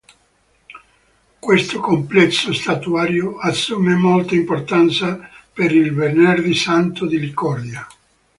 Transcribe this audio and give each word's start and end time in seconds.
Questo 1.37 1.79
complesso 1.79 2.51
statuario 2.53 3.37
assume 3.37 3.93
molta 3.93 4.33
importanza 4.33 5.29
per 5.53 5.71
il 5.71 5.93
venerdì 5.93 6.55
Santo 6.55 7.05
di 7.05 7.19
Licodia. 7.19 7.87